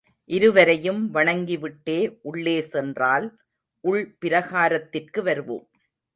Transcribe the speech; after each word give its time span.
இருவரையும் 0.29 1.01
வணங்கிவிட்டே 1.13 1.97
உள்ளே 2.21 2.61
சென்றால் 2.61 3.27
உள் 3.83 4.17
பிராகாரத்திற்கு 4.21 5.21
வருவோம். 5.21 5.65